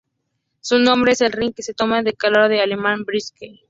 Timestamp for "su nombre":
0.61-1.13